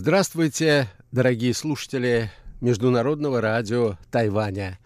Здравствуйте, 0.00 0.88
дорогие 1.10 1.52
слушатели 1.52 2.30
Международного 2.60 3.40
радио 3.40 3.98
Тайваня. 4.12 4.78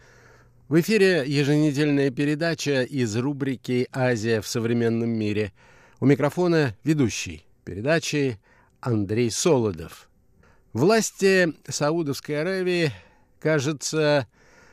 В 0.71 0.81
эфире 0.81 1.25
еженедельная 1.27 2.11
передача 2.11 2.83
из 2.83 3.15
рубрики 3.15 3.89
«Азия 3.93 4.41
в 4.41 4.49
современном 4.49 5.11
мире». 5.11 5.53
У 6.01 6.07
микрофона 6.07 6.75
ведущий 6.83 7.45
передачи 7.63 8.41
Андрей 8.81 9.31
Солодов. 9.31 10.09
Власти 10.73 11.53
Саудовской 11.69 12.41
Аравии, 12.41 12.91
кажется, 13.39 14.27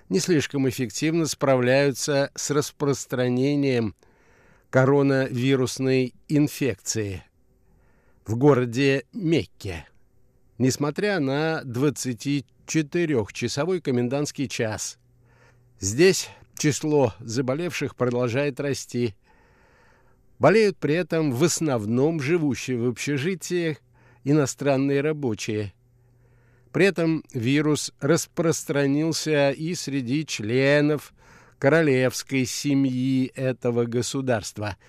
не 0.08 0.20
слишком 0.20 0.70
эффективно 0.70 1.26
справляются 1.26 2.32
с 2.34 2.50
распространением 2.50 3.94
коронавирусной 4.70 6.14
инфекции 6.30 7.26
в 8.26 8.38
городе 8.38 9.04
Мекке– 9.12 9.86
несмотря 10.60 11.20
на 11.20 11.64
24-часовой 11.64 13.82
комендантский 13.82 14.48
час. 14.48 15.00
Здесь 15.80 16.30
число 16.58 17.16
заболевших 17.20 17.96
продолжает 17.96 18.60
расти. 18.60 19.16
Болеют 20.38 20.78
при 20.78 20.94
этом 20.94 21.32
в 21.32 21.44
основном 21.44 22.22
живущие 22.22 22.78
в 22.78 22.88
общежитиях 22.88 23.78
иностранные 24.24 25.02
рабочие. 25.02 25.74
При 26.72 26.86
этом 26.86 27.24
вирус 27.34 27.92
распространился 28.00 29.50
и 29.52 29.74
среди 29.74 30.24
членов 30.26 31.14
королевской 31.58 32.46
семьи 32.46 33.32
этого 33.34 33.86
государства– 33.86 34.78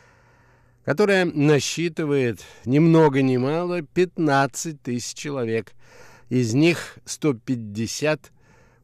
которая 0.90 1.24
насчитывает 1.24 2.40
ни 2.64 2.80
много 2.80 3.22
ни 3.22 3.36
мало 3.36 3.80
15 3.80 4.82
тысяч 4.82 5.14
человек. 5.14 5.72
Из 6.30 6.52
них 6.52 6.98
150 7.04 8.32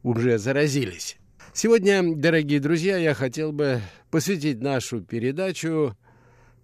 уже 0.03 0.37
заразились. 0.37 1.17
Сегодня, 1.53 2.01
дорогие 2.15 2.61
друзья, 2.61 2.95
я 2.95 3.13
хотел 3.13 3.51
бы 3.51 3.81
посвятить 4.09 4.61
нашу 4.61 5.01
передачу 5.01 5.97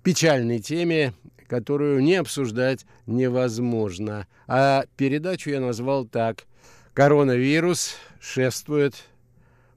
печальной 0.02 0.60
теме, 0.60 1.14
которую 1.50 2.02
не 2.02 2.16
обсуждать 2.16 2.86
невозможно. 3.06 4.28
А 4.48 4.86
передачу 4.96 5.50
я 5.50 5.60
назвал 5.60 6.06
так 6.06 6.46
«Коронавирус 6.94 7.98
шествует 8.22 8.96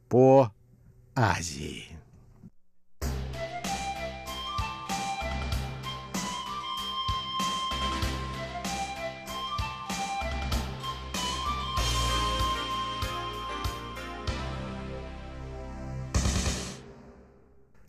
по 0.09 0.53
Азии». 1.17 1.96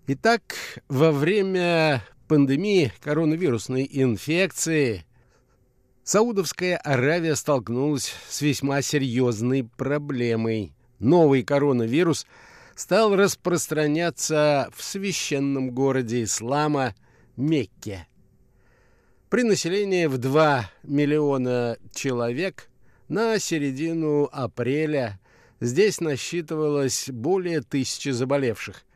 Итак, 0.09 0.55
во 0.87 1.11
время 1.11 2.01
пандемии 2.29 2.93
коронавирусной 3.01 3.85
инфекции 3.91 5.05
Саудовская 6.05 6.77
Аравия 6.77 7.35
столкнулась 7.35 8.13
с 8.29 8.41
весьма 8.41 8.81
серьезной 8.81 9.65
проблемой. 9.65 10.71
Новый 10.99 11.43
коронавирус 11.43 12.25
стал 12.73 13.17
распространяться 13.17 14.69
в 14.73 14.81
священном 14.81 15.71
городе 15.71 16.23
ислама 16.23 16.95
Мекке. 17.35 18.07
При 19.27 19.43
населении 19.43 20.05
в 20.05 20.17
2 20.19 20.71
миллиона 20.83 21.75
человек 21.93 22.69
на 23.09 23.39
середину 23.39 24.29
апреля 24.31 25.19
здесь 25.59 25.99
насчитывалось 25.99 27.09
более 27.09 27.59
тысячи 27.59 28.07
заболевших. 28.07 28.86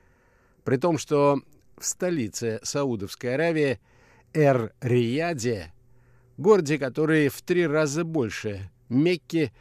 При 0.63 0.77
том, 0.77 0.97
что 0.97 1.41
в 1.77 1.85
столице 1.85 2.59
Саудовской 2.63 3.35
Аравии 3.35 3.79
Эр-Рияде, 4.33 5.73
городе, 6.37 6.77
который 6.77 7.29
в 7.29 7.41
три 7.41 7.65
раза 7.67 8.03
больше 8.03 8.69
Мекки, 8.89 9.51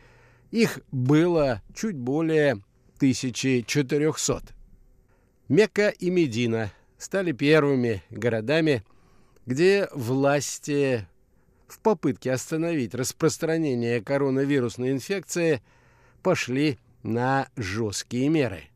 их 0.50 0.81
было 0.91 1.62
чуть 1.75 1.97
более 1.97 2.62
1400. 2.97 4.43
Мекка 5.49 5.88
и 5.88 6.11
Медина 6.11 6.72
стали 6.99 7.32
первыми 7.32 8.03
городами, 8.11 8.84
где 9.47 9.88
власти 9.93 11.06
в 11.67 11.78
попытке 11.78 12.32
остановить 12.32 12.94
распространение 12.94 14.03
коронавирусной 14.03 14.91
инфекции 14.91 15.62
пошли 16.22 16.78
на 17.03 17.49
жесткие 17.56 18.28
меры. 18.28 18.69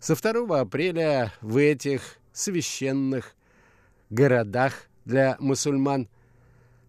Со 0.00 0.16
2 0.16 0.58
апреля 0.58 1.32
в 1.42 1.58
этих 1.58 2.16
священных 2.32 3.36
городах 4.08 4.88
для 5.04 5.36
мусульман 5.40 6.08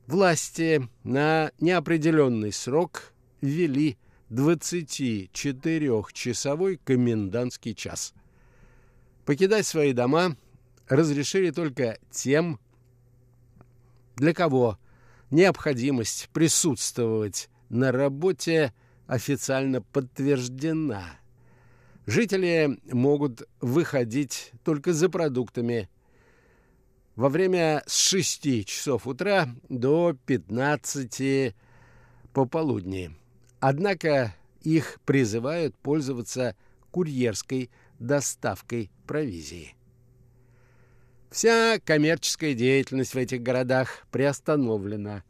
власти 0.08 0.88
на 1.04 1.52
неопределенный 1.60 2.54
срок 2.54 3.12
ввели 3.42 3.98
24-часовой 4.30 6.80
комендантский 6.82 7.76
час. 7.76 8.14
Покидать 9.26 9.68
свои 9.68 9.92
дома 9.92 10.38
разрешили 10.88 11.52
только 11.52 12.00
тем, 12.12 12.62
для 14.16 14.34
кого 14.34 14.80
необходимость 15.32 16.30
присутствовать 16.32 17.50
на 17.68 17.92
работе 17.92 18.72
официально 19.06 19.82
подтверждена– 19.82 21.10
Жители 22.06 22.80
могут 22.92 23.48
выходить 23.60 24.52
только 24.64 24.92
за 24.94 25.10
продуктами 25.10 25.90
во 27.16 27.30
время 27.30 27.84
с 27.86 27.96
6 27.98 28.66
часов 28.66 29.06
утра 29.06 29.50
до 29.70 30.16
15 30.26 31.54
пополудни. 32.34 33.12
Однако 33.60 34.34
их 34.62 35.00
призывают 35.06 35.76
пользоваться 35.78 36.56
курьерской 36.90 37.70
доставкой 38.00 38.90
провизии. 39.06 39.76
Вся 41.30 41.80
коммерческая 41.86 42.54
деятельность 42.54 43.14
в 43.14 43.18
этих 43.18 43.42
городах 43.42 44.06
приостановлена. 44.12 45.24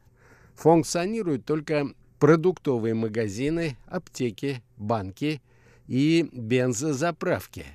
Функционируют 0.56 1.46
только 1.46 1.94
продуктовые 2.20 2.94
магазины, 2.94 3.78
аптеки, 3.88 4.64
банки 4.78 5.42
и 5.91 6.29
бензозаправки. 6.31 7.66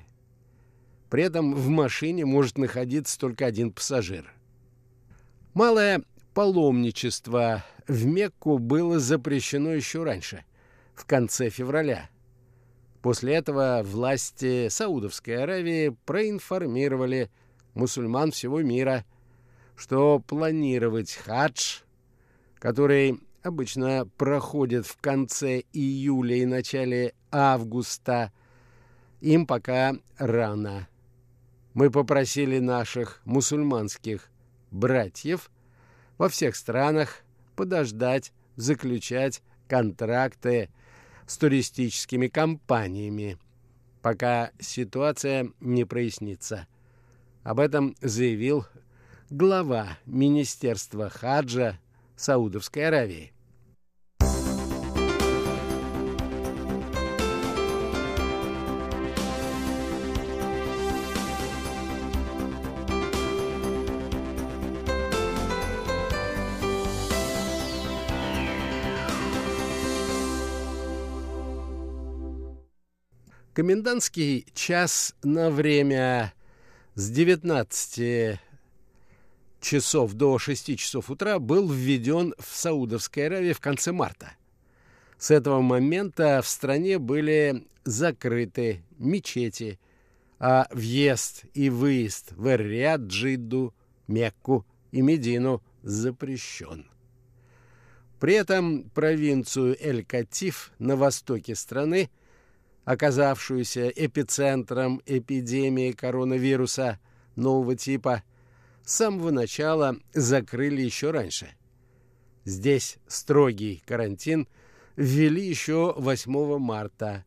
При 1.11 1.21
этом 1.21 1.53
в 1.53 1.69
машине 1.69 2.25
может 2.25 2.57
находиться 2.57 3.19
только 3.19 3.45
один 3.45 3.71
пассажир. 3.71 4.33
Малое 5.53 6.01
паломничество 6.33 7.63
в 7.87 8.05
Мекку 8.07 8.57
было 8.57 8.97
запрещено 8.97 9.71
еще 9.71 10.03
раньше, 10.03 10.45
в 10.95 11.05
конце 11.05 11.51
февраля. 11.51 12.09
После 13.03 13.35
этого 13.35 13.83
власти 13.85 14.67
Саудовской 14.69 15.43
Аравии 15.43 15.95
проинформировали 16.05 17.29
мусульман 17.75 18.31
всего 18.31 18.63
мира, 18.63 19.05
что 19.75 20.17
планировать 20.25 21.13
хадж, 21.13 21.81
который 22.57 23.19
обычно 23.43 24.09
проходит 24.17 24.87
в 24.87 24.97
конце 24.97 25.61
июля 25.71 26.37
и 26.37 26.45
начале 26.45 27.13
августа. 27.31 28.31
Им 29.21 29.45
пока 29.45 29.95
рано. 30.17 30.87
Мы 31.73 31.91
попросили 31.91 32.59
наших 32.59 33.21
мусульманских 33.25 34.29
братьев 34.71 35.49
во 36.17 36.29
всех 36.29 36.55
странах 36.55 37.23
подождать, 37.55 38.33
заключать 38.55 39.41
контракты 39.67 40.69
с 41.25 41.37
туристическими 41.37 42.27
компаниями, 42.27 43.37
пока 44.01 44.51
ситуация 44.59 45.51
не 45.59 45.83
прояснится. 45.85 46.67
Об 47.43 47.59
этом 47.59 47.95
заявил 48.01 48.65
глава 49.29 49.97
Министерства 50.05 51.09
хаджа 51.09 51.79
Саудовской 52.15 52.87
Аравии. 52.87 53.33
Комендантский 73.57 74.45
час 74.53 75.15
на 75.23 75.49
время 75.49 76.31
с 76.93 77.09
19 77.09 78.39
часов 79.61 80.13
до 80.13 80.37
6 80.37 80.77
часов 80.77 81.09
утра 81.09 81.39
был 81.39 81.67
введен 81.67 82.35
в 82.37 82.55
Саудовской 82.55 83.25
Аравии 83.25 83.53
в 83.53 83.59
конце 83.59 83.91
марта. 83.91 84.33
С 85.17 85.31
этого 85.31 85.61
момента 85.61 86.43
в 86.43 86.47
стране 86.47 86.99
были 86.99 87.65
закрыты 87.83 88.83
мечети, 88.99 89.79
а 90.37 90.67
въезд 90.69 91.45
и 91.55 91.71
выезд 91.71 92.33
в 92.33 92.45
Эр-Рияд, 92.45 93.07
Джидду, 93.07 93.73
Мекку 94.07 94.67
и 94.91 95.01
Медину 95.01 95.63
запрещен. 95.81 96.85
При 98.19 98.35
этом 98.35 98.91
провинцию 98.91 99.75
Эль-Катиф 99.83 100.73
на 100.77 100.95
востоке 100.95 101.55
страны, 101.55 102.11
оказавшуюся 102.87 103.89
эпицентром 103.89 105.01
эпидемии 105.05 105.91
коронавируса 105.91 106.99
нового 107.35 107.75
типа, 107.75 108.23
с 108.85 108.95
самого 108.95 109.29
начала 109.29 109.97
закрыли 110.13 110.83
еще 110.83 111.11
раньше. 111.11 111.49
Здесь 112.45 112.97
строгий 113.05 113.83
карантин 113.85 114.47
ввели 114.95 115.45
еще 115.45 115.95
8 115.97 116.59
марта, 116.59 117.25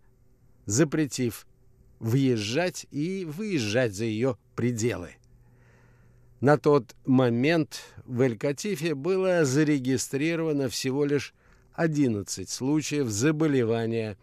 запретив 0.65 1.47
въезжать 1.99 2.87
и 2.91 3.27
выезжать 3.27 3.95
за 3.95 4.07
ее 4.07 4.39
пределы. 4.57 5.11
На 6.41 6.57
тот 6.57 6.97
момент 7.05 7.83
в 8.07 8.23
Эль-Катифе 8.23 8.95
было 8.95 9.45
зарегистрировано 9.45 10.71
всего 10.71 11.05
лишь 11.05 11.35
11 11.75 12.49
случаев 12.49 13.09
заболевания 13.09 14.17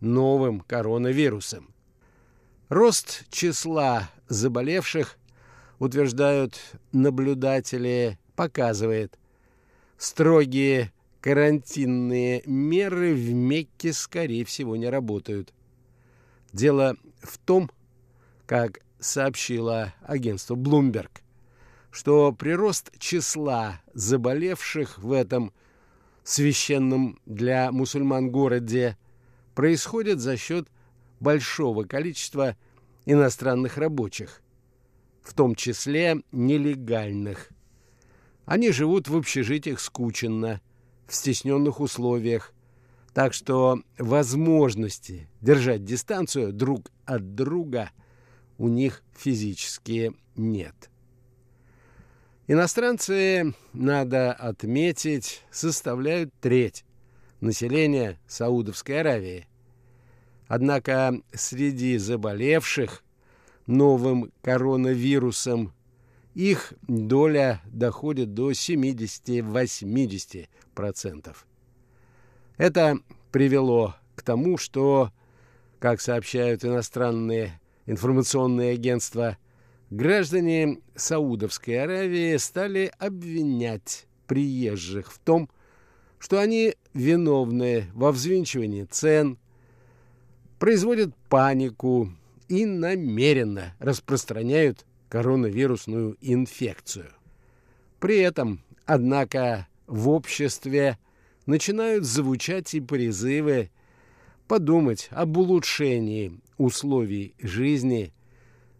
новым 0.00 0.60
коронавирусом. 0.60 1.74
Рост 2.68 3.24
числа 3.30 4.10
заболевших, 4.28 5.18
утверждают 5.78 6.60
наблюдатели, 6.92 8.18
показывает, 8.36 9.18
строгие 9.98 10.92
карантинные 11.20 12.42
меры 12.46 13.14
в 13.14 13.32
Мекке, 13.32 13.92
скорее 13.92 14.44
всего, 14.44 14.76
не 14.76 14.88
работают. 14.88 15.52
Дело 16.52 16.96
в 17.22 17.38
том, 17.38 17.70
как 18.46 18.80
сообщило 18.98 19.94
агентство 20.02 20.54
Bloomberg, 20.54 21.10
что 21.90 22.32
прирост 22.32 22.96
числа 22.98 23.80
заболевших 23.94 24.98
в 24.98 25.12
этом 25.12 25.52
священном 26.22 27.18
для 27.26 27.72
мусульман 27.72 28.30
городе 28.30 28.96
происходит 29.60 30.20
за 30.20 30.38
счет 30.38 30.68
большого 31.20 31.84
количества 31.84 32.56
иностранных 33.04 33.76
рабочих, 33.76 34.40
в 35.22 35.34
том 35.34 35.54
числе 35.54 36.22
нелегальных. 36.32 37.50
Они 38.46 38.72
живут 38.72 39.08
в 39.08 39.16
общежитиях 39.18 39.80
скученно, 39.80 40.62
в 41.06 41.14
стесненных 41.14 41.80
условиях, 41.80 42.54
так 43.12 43.34
что 43.34 43.82
возможности 43.98 45.28
держать 45.42 45.84
дистанцию 45.84 46.54
друг 46.54 46.90
от 47.04 47.34
друга 47.34 47.90
у 48.56 48.66
них 48.66 49.02
физически 49.14 50.14
нет. 50.36 50.88
Иностранцы, 52.46 53.52
надо 53.74 54.32
отметить, 54.32 55.42
составляют 55.50 56.32
треть 56.40 56.86
населения 57.42 58.18
Саудовской 58.26 59.00
Аравии. 59.00 59.46
Однако 60.50 61.22
среди 61.32 61.96
заболевших 61.96 63.02
новым 63.68 64.32
коронавирусом 64.42 65.72
их 66.34 66.74
доля 66.88 67.62
доходит 67.66 68.34
до 68.34 68.50
70-80%. 68.50 71.36
Это 72.56 72.98
привело 73.30 73.94
к 74.16 74.22
тому, 74.22 74.58
что, 74.58 75.12
как 75.78 76.00
сообщают 76.00 76.64
иностранные 76.64 77.60
информационные 77.86 78.72
агентства, 78.72 79.38
граждане 79.90 80.80
Саудовской 80.96 81.80
Аравии 81.80 82.36
стали 82.38 82.90
обвинять 82.98 84.08
приезжих 84.26 85.12
в 85.12 85.20
том, 85.20 85.48
что 86.18 86.40
они 86.40 86.74
виновны 86.92 87.86
во 87.94 88.10
взвинчивании 88.10 88.82
цен, 88.82 89.38
производят 90.60 91.16
панику 91.30 92.12
и 92.48 92.66
намеренно 92.66 93.74
распространяют 93.80 94.84
коронавирусную 95.08 96.18
инфекцию. 96.20 97.10
При 97.98 98.18
этом, 98.18 98.62
однако, 98.84 99.66
в 99.86 100.10
обществе 100.10 100.98
начинают 101.46 102.04
звучать 102.04 102.74
и 102.74 102.80
призывы 102.80 103.70
подумать 104.46 105.08
об 105.10 105.38
улучшении 105.38 106.38
условий 106.58 107.34
жизни 107.40 108.12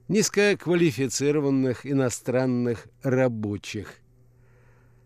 низкоквалифицированных 0.08 1.86
иностранных 1.86 2.88
рабочих, 3.02 3.94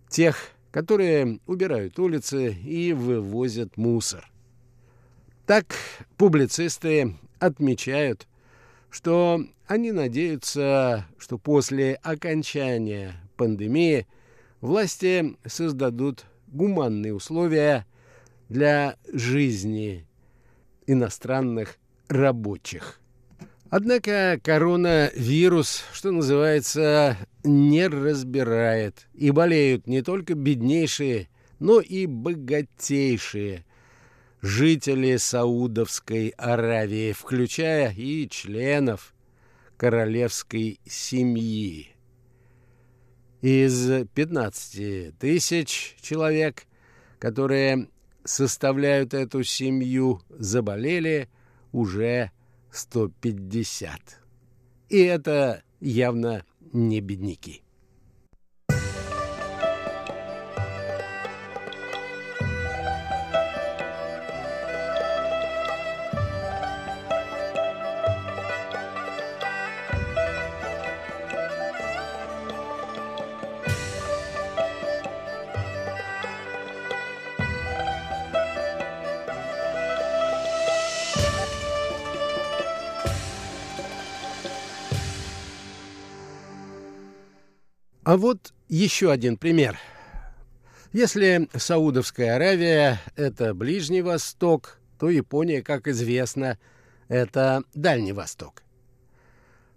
тех, 0.08 0.48
которые 0.72 1.38
убирают 1.46 1.98
улицы 2.00 2.52
и 2.52 2.92
вывозят 2.92 3.76
мусор. 3.76 4.28
Так 5.46 5.76
публицисты 6.16 7.16
отмечают, 7.38 8.26
что 8.90 9.40
они 9.66 9.92
надеются, 9.92 11.06
что 11.18 11.36
после 11.36 11.96
окончания 12.02 13.14
пандемии 13.36 14.06
власти 14.62 15.36
создадут 15.44 16.24
гуманные 16.46 17.14
условия 17.14 17.86
для 18.48 18.96
жизни 19.12 20.06
иностранных 20.86 21.76
рабочих. 22.08 23.00
Однако 23.68 24.40
коронавирус, 24.42 25.84
что 25.92 26.10
называется, 26.10 27.18
не 27.42 27.86
разбирает. 27.86 29.08
И 29.12 29.30
болеют 29.30 29.86
не 29.86 30.00
только 30.00 30.34
беднейшие, 30.34 31.28
но 31.58 31.80
и 31.80 32.06
богатейшие 32.06 33.66
жители 34.44 35.16
Саудовской 35.16 36.28
Аравии, 36.36 37.12
включая 37.12 37.90
и 37.94 38.28
членов 38.28 39.14
королевской 39.78 40.80
семьи. 40.84 41.88
Из 43.40 44.06
15 44.14 45.18
тысяч 45.18 45.96
человек, 46.02 46.66
которые 47.18 47.88
составляют 48.24 49.14
эту 49.14 49.44
семью, 49.44 50.20
заболели 50.28 51.30
уже 51.72 52.30
150. 52.70 54.20
И 54.90 54.98
это 54.98 55.62
явно 55.80 56.44
не 56.70 57.00
бедняки. 57.00 57.63
А 88.04 88.18
вот 88.18 88.52
еще 88.68 89.10
один 89.10 89.38
пример. 89.38 89.78
Если 90.92 91.48
Саудовская 91.54 92.36
Аравия– 92.36 93.00
это 93.16 93.54
Ближний 93.54 94.02
Восток, 94.02 94.78
то 94.98 95.08
Япония, 95.08 95.62
как 95.62 95.88
известно, 95.88 96.58
это 97.08 97.64
Дальний 97.72 98.12
Восток. 98.12 98.62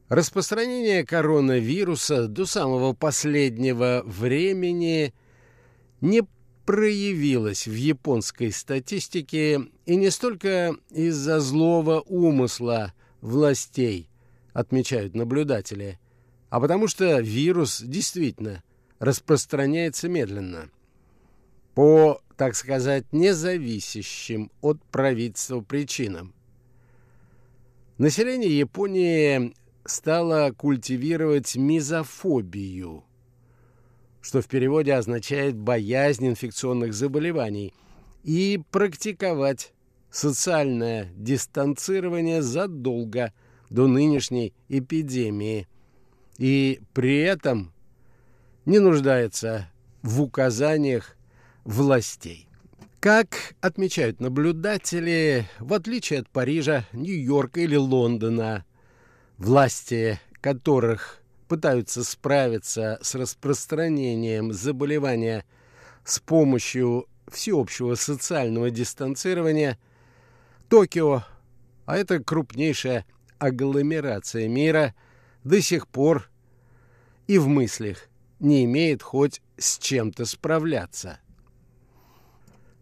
Распространение 0.09 1.05
коронавируса 1.05 2.27
до 2.27 2.45
самого 2.45 2.91
последнего 2.91 4.03
времени 4.05 5.13
не 6.01 6.23
проявилось 6.65 7.65
в 7.65 7.73
японской 7.73 8.51
статистике 8.51 9.61
и 9.85 9.95
не 9.95 10.09
столько 10.11 10.75
из-за 10.89 11.39
злого 11.39 12.01
умысла 12.01 12.93
властей, 13.21 14.09
отмечают 14.51 15.15
наблюдатели– 15.15 15.97
а 16.49 16.59
потому 16.59 16.87
что 16.87 17.19
вирус 17.19 17.81
действительно 17.81 18.63
распространяется 18.99 20.09
медленно. 20.09 20.69
По, 21.75 22.21
так 22.35 22.55
сказать, 22.55 23.05
независящим 23.11 24.51
от 24.61 24.81
правительства 24.85 25.61
причинам. 25.61 26.33
Население 27.97 28.57
Японии 28.57 29.53
стало 29.85 30.51
культивировать 30.51 31.55
мизофобию. 31.55 33.03
что 34.19 34.41
в 34.41 34.47
переводе 34.47 34.93
означает 34.93 35.55
«боязнь 35.55 36.27
инфекционных 36.27 36.93
заболеваний», 36.93 37.73
и 38.27 38.61
практиковать 38.71 39.71
социальное 40.11 41.09
дистанцирование 41.15 42.41
задолго 42.41 43.31
до 43.69 43.87
нынешней 43.87 44.53
эпидемии. 44.67 45.65
И 46.37 46.81
при 46.93 47.19
этом 47.19 47.73
не 48.65 48.79
нуждается 48.79 49.69
в 50.01 50.21
указаниях 50.21 51.15
властей. 51.63 52.47
Как 52.99 53.55
отмечают 53.61 54.19
наблюдатели, 54.19 55.47
в 55.59 55.73
отличие 55.73 56.19
от 56.19 56.29
Парижа, 56.29 56.85
Нью-Йорка 56.93 57.61
или 57.61 57.75
Лондона, 57.75 58.65
власти 59.37 60.19
которых 60.41 61.21
пытаются 61.47 62.03
справиться 62.03 62.99
с 63.01 63.15
распространением 63.15 64.51
заболевания 64.51 65.45
с 66.03 66.19
помощью 66.19 67.07
всеобщего 67.27 67.95
социального 67.95 68.69
дистанцирования, 68.69 69.77
Токио, 70.69 71.23
а 71.85 71.97
это 71.97 72.19
крупнейшая 72.19 73.05
агломерация 73.39 74.47
мира, 74.47 74.93
до 75.43 75.61
сих 75.61 75.87
пор 75.87 76.29
и 77.27 77.37
в 77.37 77.47
мыслях 77.47 78.09
не 78.39 78.65
имеет 78.65 79.01
хоть 79.01 79.41
с 79.57 79.77
чем-то 79.79 80.25
справляться. 80.25 81.19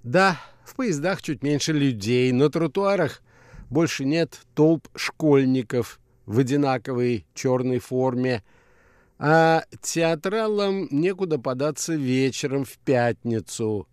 Да, 0.03 0.39
в 0.63 0.75
поездах 0.75 1.21
чуть 1.21 1.43
меньше 1.43 1.73
людей, 1.73 2.31
на 2.31 2.49
тротуарах 2.49 3.21
больше 3.69 4.05
нет 4.05 4.39
толп 4.53 4.87
школьников 4.95 5.99
в 6.25 6.39
одинаковой 6.39 7.25
черной 7.33 7.79
форме, 7.79 8.43
а 9.17 9.63
театралам 9.81 10.87
некуда 10.91 11.39
податься 11.39 11.95
вечером 11.95 12.65
в 12.65 12.77
пятницу. 12.79 13.87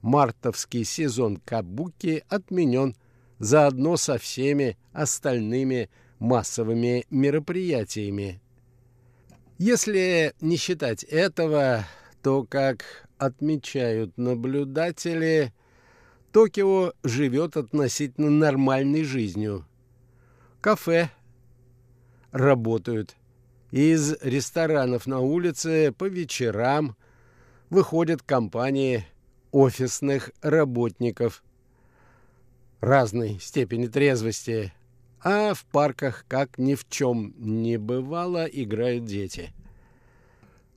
Мартовский 0.00 0.84
сезон 0.84 1.38
кабуки 1.44 2.24
отменен 2.28 2.96
заодно 3.38 3.96
со 3.96 4.18
всеми 4.18 4.76
остальными 4.92 5.90
массовыми 6.18 7.06
мероприятиями. 7.10 8.40
Если 9.58 10.34
не 10.40 10.56
считать 10.56 11.02
этого, 11.04 11.84
то, 12.22 12.44
как 12.44 13.08
отмечают 13.18 14.16
наблюдатели, 14.16 15.52
Токио 16.32 16.92
живет 17.02 17.56
относительно 17.56 18.30
нормальной 18.30 19.02
жизнью. 19.02 19.66
Кафе 20.60 21.10
работают. 22.30 23.16
Из 23.70 24.16
ресторанов 24.22 25.06
на 25.06 25.20
улице 25.20 25.92
по 25.92 26.04
вечерам 26.04 26.96
выходят 27.70 28.22
компании 28.22 29.06
офисных 29.50 30.30
работников 30.40 31.42
разной 32.80 33.38
степени 33.40 33.86
трезвости, 33.86 34.72
а 35.22 35.54
в 35.54 35.64
парках, 35.66 36.24
как 36.28 36.58
ни 36.58 36.74
в 36.74 36.88
чем 36.88 37.34
не 37.38 37.76
бывало, 37.76 38.44
играют 38.44 39.04
дети. 39.04 39.52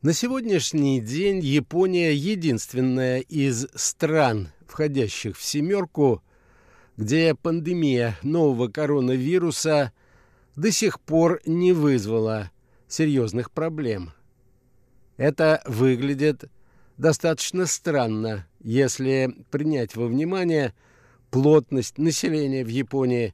На 0.01 0.13
сегодняшний 0.13 0.99
день 0.99 1.39
Япония 1.41 2.13
единственная 2.13 3.19
из 3.19 3.67
стран, 3.75 4.49
входящих 4.67 5.37
в 5.37 5.43
«семерку», 5.43 6.23
где 6.97 7.35
пандемия 7.35 8.17
нового 8.23 8.67
коронавируса 8.67 9.91
до 10.55 10.71
сих 10.71 10.99
пор 10.99 11.41
не 11.45 11.71
вызвала 11.71 12.51
серьезных 12.87 13.51
проблем. 13.51 14.11
Это 15.17 15.61
выглядит 15.65 16.45
достаточно 16.97 17.65
странно, 17.65 18.47
если 18.59 19.35
принять 19.51 19.95
во 19.95 20.07
внимание 20.07 20.73
плотность 21.29 21.97
населения 21.97 22.63
в 22.63 22.69
Японии 22.69 23.33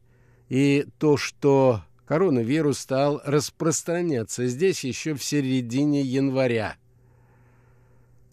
и 0.49 0.85
то, 0.97 1.17
что 1.17 1.81
коронавирус 2.05 2.79
стал 2.79 3.21
распространяться 3.25 4.47
здесь 4.47 4.83
еще 4.83 5.13
в 5.13 5.23
середине 5.23 6.01
января. 6.01 6.77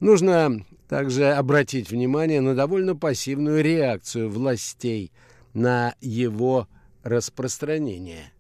Нужно 0.01 0.65
также 0.89 1.33
обратить 1.33 1.91
внимание 1.91 2.41
на 2.41 2.55
довольно 2.55 2.95
пассивную 2.95 3.63
реакцию 3.63 4.31
властей 4.31 5.13
на 5.55 5.95
его 6.01 6.69
распространение. 7.03 8.33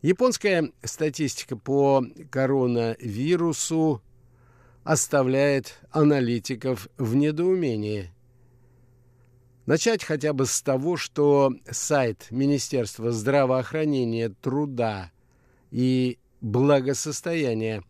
Японская 0.00 0.70
статистика 0.84 1.56
по 1.56 2.04
коронавирусу 2.30 4.00
оставляет 4.84 5.80
аналитиков 5.90 6.88
в 6.96 7.14
недоумении– 7.16 8.12
Начать 9.68 10.02
хотя 10.02 10.32
бы 10.32 10.46
с 10.46 10.62
того, 10.62 10.96
что 10.96 11.52
сайт 11.70 12.28
Министерства 12.30 13.12
здравоохранения, 13.12 14.34
труда 14.40 15.10
и 15.70 16.16
благосостояния 16.40 17.82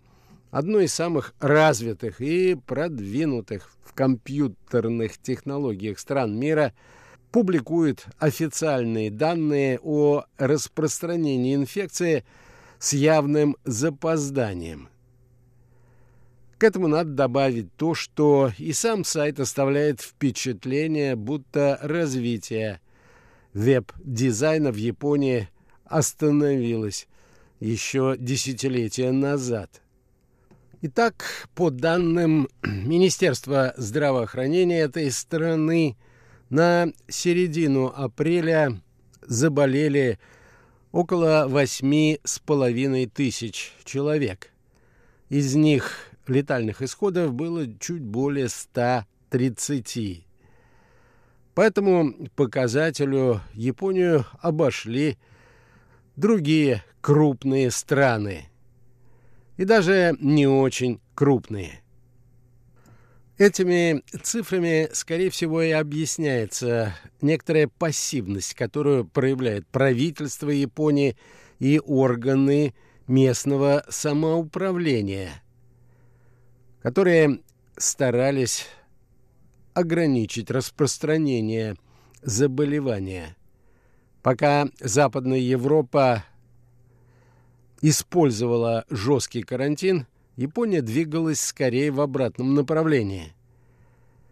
одно 0.50 0.80
из 0.80 0.92
самых 0.92 1.34
развитых 1.38 2.20
и 2.20 2.56
продвинутых 2.56 3.70
в 3.84 3.92
компьютерных 3.92 5.18
технологиях 5.18 6.00
стран 6.00 6.36
мира 6.36 6.74
публикует 7.30 8.06
официальные 8.18 9.12
данные 9.12 9.78
о 9.80 10.24
распространении 10.36 11.54
инфекции 11.54 12.24
с 12.80 12.92
явным 12.92 13.56
запозданием– 13.62 14.88
к 16.58 16.64
этому 16.64 16.88
надо 16.88 17.10
добавить 17.10 17.72
то, 17.76 17.94
что 17.94 18.52
и 18.58 18.72
сам 18.72 19.04
сайт 19.04 19.38
оставляет 19.38 20.00
впечатление, 20.00 21.14
будто 21.14 21.78
развитие 21.80 22.80
веб-дизайна 23.54 24.72
в 24.72 24.76
Японии 24.76 25.48
остановилось 25.84 27.06
еще 27.60 28.16
десятилетия 28.18 29.12
назад. 29.12 29.82
Итак, 30.82 31.48
по 31.54 31.70
данным 31.70 32.48
Министерства 32.62 33.74
здравоохранения 33.76 34.80
этой 34.80 35.10
страны, 35.10 35.96
на 36.50 36.92
середину 37.08 37.92
апреля 37.94 38.80
заболели 39.22 40.18
около 40.92 41.46
восьми 41.48 42.20
с 42.24 42.38
половиной 42.38 43.06
тысяч 43.06 43.74
человек. 43.84 44.50
Из 45.28 45.54
них 45.54 46.08
летальных 46.28 46.82
исходов 46.82 47.34
было 47.34 47.66
чуть 47.78 48.02
более 48.02 48.48
130. 48.48 50.26
По 51.54 51.60
этому 51.62 52.28
показателю 52.36 53.40
Японию 53.52 54.24
обошли 54.40 55.18
другие 56.16 56.84
крупные 57.00 57.70
страны. 57.70 58.48
И 59.56 59.64
даже 59.64 60.16
не 60.20 60.46
очень 60.46 61.00
крупные. 61.14 61.82
Этими 63.38 64.02
цифрами, 64.22 64.88
скорее 64.92 65.30
всего, 65.30 65.62
и 65.62 65.70
объясняется 65.70 66.94
некоторая 67.20 67.68
пассивность, 67.68 68.54
которую 68.54 69.04
проявляет 69.04 69.66
правительство 69.68 70.50
Японии 70.50 71.16
и 71.58 71.80
органы 71.84 72.74
местного 73.06 73.84
самоуправления– 73.88 75.42
которые 76.82 77.40
старались 77.76 78.66
ограничить 79.74 80.50
распространение 80.50 81.76
заболевания. 82.22 83.36
Пока 84.22 84.68
Западная 84.80 85.38
Европа 85.38 86.24
использовала 87.80 88.84
жесткий 88.90 89.42
карантин, 89.42 90.06
Япония 90.36 90.82
двигалась 90.82 91.40
скорее 91.40 91.90
в 91.90 92.00
обратном 92.00 92.54
направлении. 92.54 93.32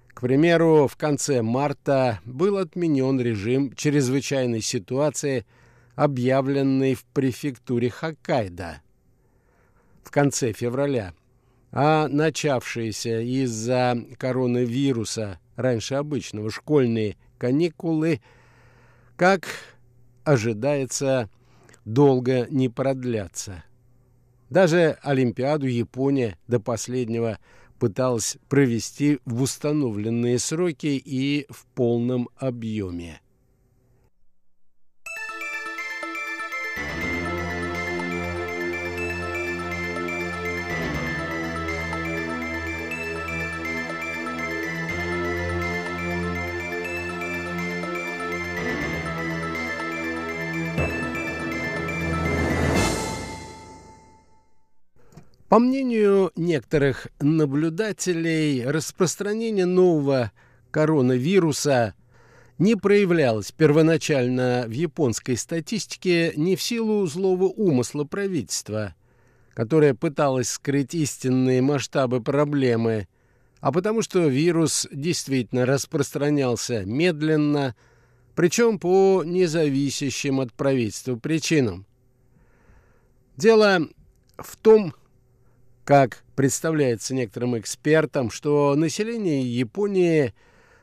К 0.09 0.21
примеру, 0.21 0.89
в 0.89 0.97
конце 0.97 1.43
марта 1.43 2.21
был 2.25 2.59
отменен 2.59 3.21
режим 3.21 3.73
чрезвычайной 3.75 4.63
ситуации, 4.63 5.45
объявленный 5.95 6.95
в 6.95 7.05
префектуре 7.05 7.91
Хоккайдо. 7.91 8.81
В 10.03 10.11
конце 10.11 10.53
февраля– 10.53 11.13
а 11.79 12.09
начавшиеся 12.09 13.21
из-за 13.21 14.03
коронавируса 14.17 15.39
раньше 15.57 15.97
обычного 15.97 16.51
школьные 16.51 17.19
каникулы, 17.37 18.23
как 19.17 19.47
ожидается, 20.25 21.29
долго 21.85 22.47
не 22.49 22.71
продлятся. 22.71 23.63
Даже 24.49 24.97
Олимпиаду 25.03 25.67
Япония 25.67 26.39
до 26.49 26.61
последнего 26.61 27.39
пыталась 27.79 28.39
провести 28.49 29.19
в 29.27 29.43
установленные 29.43 30.39
сроки 30.39 30.99
и 31.05 31.45
в 31.51 31.67
полном 31.75 32.31
объеме. 32.39 33.21
По 55.49 55.61
мнению 55.61 56.33
некоторых 56.35 57.07
наблюдателей, 57.21 58.65
распространение 58.67 59.65
нового 59.65 60.33
коронавируса 60.73 61.95
не 62.59 62.75
проявлялось 62.75 63.53
первоначально 63.53 64.65
в 64.67 64.73
японской 64.73 65.37
статистике 65.37 66.33
не 66.35 66.57
в 66.57 66.63
силу 66.63 67.07
злого 67.07 67.45
умысла 67.45 68.03
правительства, 68.03 68.97
которое 69.55 69.95
пыталось 69.95 70.49
скрыть 70.49 70.95
истинные 70.95 71.63
масштабы 71.63 72.21
проблемы, 72.21 73.07
а 73.61 73.71
потому 73.71 74.03
что 74.03 74.27
вирус 74.27 74.89
действительно 74.91 75.65
распространялся 75.65 76.85
медленно, 76.85 77.77
причем 78.35 78.81
по 78.81 79.23
независящим 79.25 80.41
от 80.41 80.53
правительства 80.55 81.15
причинам. 81.15 81.87
Дело 83.37 83.87
в 84.39 84.57
том, 84.57 84.93
как 85.87 86.25
представляется 86.35 87.15
некоторым 87.15 87.57
экспертам, 87.57 88.29
что 88.33 88.75
население 88.75 89.43
Японии 89.43 90.35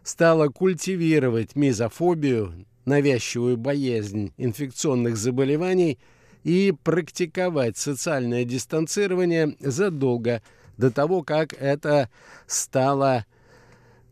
стало 0.01 0.47
культивировать 0.47 1.57
мизофобию, 1.57 2.65
навязчивую 2.85 3.57
боязнь 3.57 4.31
инфекционных 4.37 5.17
заболеваний 5.17 5.99
и 6.45 6.73
практиковать 6.83 7.75
социальное 7.77 8.45
дистанцирование 8.45 9.57
задолго 9.59 10.41
до 10.77 10.89
того, 10.89 11.21
как 11.21 11.51
это 11.51 12.09
стало 12.47 13.25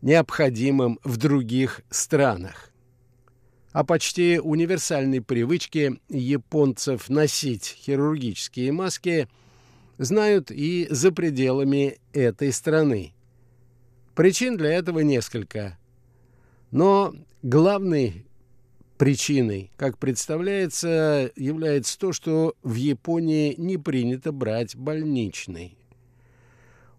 необходимым 0.02 1.00
в 1.04 1.16
других 1.16 1.80
странах. 1.88 2.70
О 3.72 3.82
почти 3.82 4.38
универсальной 4.38 5.22
привычке 5.22 5.96
японцев 6.10 7.08
носить 7.08 7.78
хирургические 7.80 8.72
маски 8.72 9.26
знают 10.04 10.50
и 10.50 10.86
за 10.90 11.12
пределами 11.12 11.98
этой 12.12 12.52
страны. 12.52 13.14
Причин 14.14 14.56
для 14.56 14.72
этого 14.72 15.00
несколько. 15.00 15.78
Но 16.70 17.14
главной 17.42 18.26
причиной, 18.98 19.70
как 19.76 19.98
представляется, 19.98 21.30
является 21.36 21.98
то, 21.98 22.12
что 22.12 22.54
в 22.62 22.74
Японии 22.74 23.54
не 23.56 23.78
принято 23.78 24.32
брать 24.32 24.76
больничный. 24.76 25.76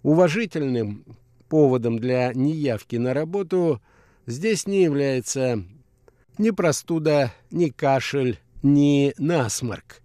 Уважительным 0.01 1.05
поводом 1.49 1.99
для 1.99 2.33
неявки 2.33 2.97
на 2.97 3.13
работу 3.13 3.81
здесь 4.25 4.67
не 4.67 4.83
является 4.83 5.63
ни 6.37 6.49
простуда, 6.49 7.33
ни 7.51 7.69
кашель, 7.69 8.39
ни 8.63 9.13
насморк. 9.17 10.02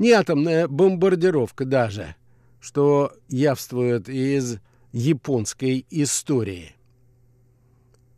Ни 0.00 0.12
атомная 0.12 0.66
бомбардировка 0.66 1.66
даже, 1.66 2.16
что 2.58 3.12
явствует 3.28 4.08
из 4.08 4.56
японской 4.92 5.84
истории. 5.90 6.74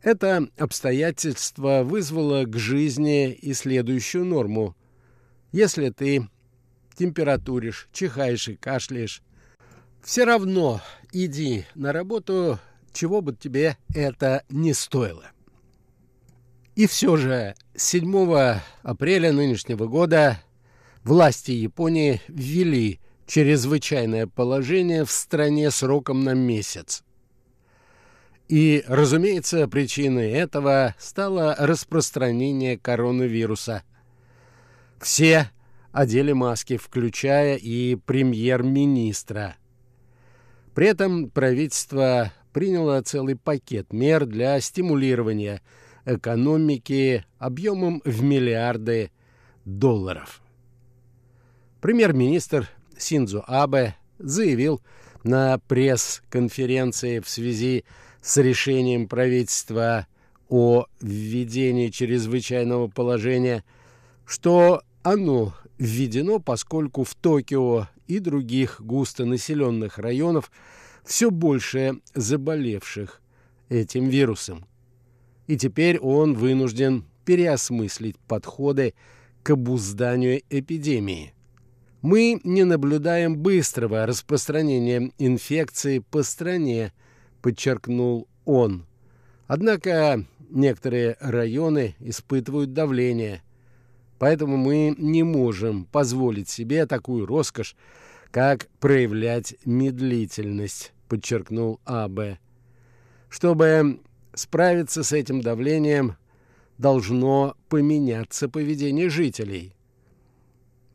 Это 0.01 0.47
обстоятельство 0.57 1.83
вызвало 1.83 2.45
к 2.45 2.57
жизни 2.57 3.33
и 3.33 3.53
следующую 3.53 4.25
норму. 4.25 4.77
Если 5.51 5.91
ты 5.91 6.29
температуришь, 6.97 7.89
чихаешь 7.93 8.47
и 8.47 8.55
кашляешь, 8.55 9.21
все 10.05 10.23
равно 10.23 10.81
иди 11.11 11.65
на 11.75 11.93
работу, 11.93 12.61
чего 12.93 13.23
бы 13.23 13.35
тебе 13.35 13.77
это 13.93 14.45
не 14.49 14.73
стоило. 14.73 15.33
И 16.77 16.87
все 16.87 17.17
же 17.17 17.57
7 17.75 18.61
апреля 18.85 19.33
нынешнего 19.33 19.87
года 19.89 20.39
власти 21.05 21.53
Японии 21.53 22.21
ввели 22.29 23.01
чрезвычайное 23.27 24.27
положение 24.27 25.05
в 25.05 25.11
стране 25.11 25.71
сроком 25.71 26.21
на 26.25 26.35
месяц. 26.35 27.03
И, 28.49 28.85
разумеется, 28.87 29.67
причиной 29.69 30.31
этого 30.31 30.95
стало 30.99 31.55
распространение 31.59 32.79
коронавируса. 32.79 33.83
Все 35.01 35.51
одели 35.93 36.33
маски, 36.33 36.77
включая 36.77 37.57
и 37.57 37.97
премьер-министра. 37.97 39.57
При 40.75 40.89
этом 40.89 41.31
правительство 41.31 42.33
приняло 42.53 43.01
целый 43.03 43.37
пакет 43.37 43.93
мер 43.93 44.27
для 44.27 44.61
стимулирования– 44.61 45.63
экономики 46.05 47.25
объемом 47.39 48.03
в 48.05 48.23
миллиарды 48.23 49.11
долларов. 49.65 50.42
Премьер-министр 51.83 52.71
Синдзо 52.97 53.45
Абе 53.47 53.97
заявил 54.19 54.81
на 55.25 55.59
пресс-конференции 55.59 57.19
в 57.19 57.29
связи 57.29 57.85
с 58.23 58.37
решением 58.37 59.09
правительства 59.09 60.07
о 60.49 60.87
введении 61.01 61.89
чрезвычайного 61.89 62.87
положения, 62.87 63.65
что 64.25 64.83
оно 65.03 65.55
введено, 65.77 66.39
поскольку 66.39 67.03
в 67.03 67.15
Токио 67.17 67.89
и 68.07 68.21
других 68.21 68.81
густонаселенных 68.81 69.99
районах 69.99 70.53
все 71.05 71.33
больше 71.33 72.01
заболевших 72.15 73.21
этим 73.69 74.09
вирусом 74.09 74.67
и 75.49 75.57
теперь 75.57 75.99
он 75.99 76.35
вынужден 76.35 77.05
переосмыслить 77.25 78.19
подходы 78.21 78.95
к 79.43 79.51
обузданию 79.51 80.43
эпидемии. 80.49 81.35
Мы 82.03 82.41
не 82.43 82.65
наблюдаем 82.65 83.37
быстрого 83.37 84.07
распространения 84.07 85.13
инфекции 85.19 86.01
по 86.01 86.25
стране, 86.25 86.93
подчеркнул 87.41 88.27
он. 88.45 88.87
Однако 89.47 90.25
некоторые 90.51 91.17
районы 91.21 91.95
испытывают 92.01 92.73
давление, 92.73 93.43
поэтому 94.19 94.57
мы 94.57 94.97
не 94.99 95.23
можем 95.23 95.85
позволить 95.85 96.49
себе 96.49 96.87
такую 96.87 97.25
роскошь, 97.25 97.77
как 98.33 98.69
проявлять 98.81 99.55
медлительность, 99.65 100.93
подчеркнул 101.09 101.81
А.Б. 101.85 102.39
Чтобы 103.29 104.01
справиться 104.35 105.05
с 105.05 105.13
этим 105.13 105.41
давлением 105.41 106.17
должно 106.79 107.55
поменяться 107.69 108.49
поведение 108.49 109.09
жителей. 109.09 109.77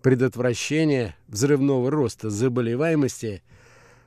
Предотвращение 0.02 1.16
взрывного 1.28 1.92
роста 1.92 2.30
заболеваемости, 2.30 3.44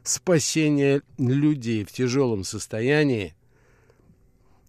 спасение 0.02 1.02
людей 1.18 1.84
в 1.84 1.92
тяжелом 1.92 2.44
состоянии 2.44 3.34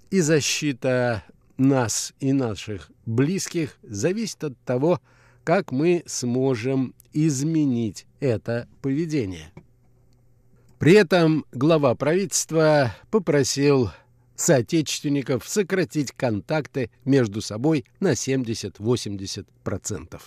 и 0.09 0.19
защита 0.19 1.23
нас 1.57 2.13
и 2.19 2.33
наших 2.33 2.91
близких 3.05 3.77
зависит 3.83 4.43
от 4.43 4.59
того, 4.59 4.99
как 5.43 5.71
мы 5.71 6.03
сможем 6.05 6.93
изменить 7.13 8.05
это 8.19 8.67
поведение. 8.81 9.51
При 10.79 10.93
этом 10.93 11.45
глава 11.51 11.95
правительства 11.95 12.95
попросил 13.11 13.91
соотечественников 14.35 15.47
сократить 15.47 16.11
контакты 16.11 16.89
между 17.05 17.41
собой 17.41 17.85
на 17.99 18.13
70-80%. 18.13 20.19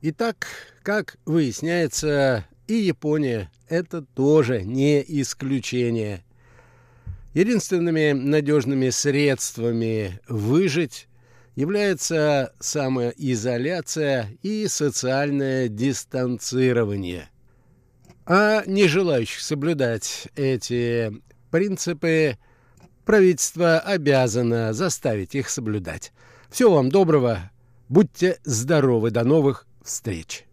Итак, 0.00 0.46
как 0.82 1.16
выясняется, 1.24 2.44
и 2.66 2.74
Япония– 2.74 3.50
это 3.68 4.02
тоже 4.02 4.62
не 4.62 5.04
исключение. 5.06 6.24
Единственными 7.34 8.12
надежными 8.12 8.90
средствами 8.90 10.20
выжить 10.28 11.08
является 11.56 12.52
самоизоляция 12.60 14.30
и 14.42 14.66
социальное 14.68 15.68
дистанцирование. 15.68 17.28
А 18.26 18.62
не 18.66 18.86
желающих 18.88 19.40
соблюдать 19.40 20.28
эти 20.36 21.12
принципы 21.50 22.38
Правительство 23.08 23.78
обязано 23.78 24.74
заставить 24.74 25.34
их 25.34 25.48
соблюдать. 25.48 26.12
Всего 26.50 26.74
вам 26.74 26.90
доброго. 26.90 27.50
Будьте 27.88 28.38
здоровы. 28.44 29.10
До 29.10 29.24
новых 29.24 29.66
встреч. 29.88 30.47